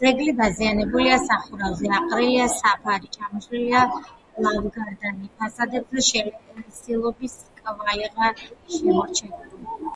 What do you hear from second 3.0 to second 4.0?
ჩამოშლილია